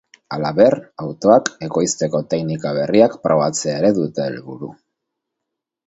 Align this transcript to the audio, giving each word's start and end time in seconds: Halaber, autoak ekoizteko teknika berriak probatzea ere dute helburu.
Halaber, 0.35 0.75
autoak 1.07 1.51
ekoizteko 1.67 2.23
teknika 2.33 2.73
berriak 2.81 3.21
probatzea 3.27 3.79
ere 3.83 3.95
dute 4.03 4.29
helburu. 4.29 4.77